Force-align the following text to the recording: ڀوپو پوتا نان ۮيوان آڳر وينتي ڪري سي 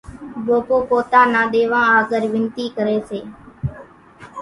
ڀوپو 0.45 0.77
پوتا 0.89 1.21
نان 1.33 1.45
ۮيوان 1.53 1.85
آڳر 1.97 2.23
وينتي 2.33 2.65
ڪري 2.77 2.97
سي 3.09 3.19